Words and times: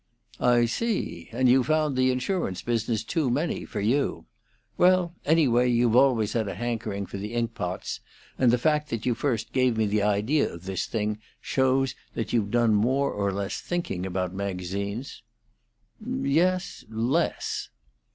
"I 0.39 0.65
see; 0.65 1.29
and 1.31 1.47
you 1.47 1.63
found 1.63 1.95
the 1.95 2.09
insurance 2.09 2.63
business 2.63 3.03
too 3.03 3.29
many, 3.29 3.65
for 3.65 3.79
you. 3.79 4.25
Well, 4.75 5.13
anyway, 5.27 5.69
you've 5.69 5.95
always 5.95 6.33
had 6.33 6.47
a 6.47 6.55
hankering 6.55 7.05
for 7.05 7.19
the 7.19 7.35
inkpots; 7.35 7.99
and 8.35 8.49
the 8.49 8.57
fact 8.57 8.89
that 8.89 9.05
you 9.05 9.13
first 9.13 9.53
gave 9.53 9.77
me 9.77 9.85
the 9.85 10.01
idea 10.01 10.51
of 10.51 10.65
this 10.65 10.87
thing 10.87 11.19
shows 11.39 11.93
that 12.15 12.33
you've 12.33 12.49
done 12.49 12.73
more 12.73 13.13
or 13.13 13.31
less 13.31 13.61
thinking 13.61 14.03
about 14.07 14.33
magazines." 14.33 15.21
"Yes 16.03 16.83
less." 16.89 17.69